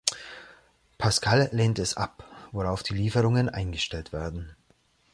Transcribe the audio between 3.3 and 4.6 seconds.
eingestellt werden.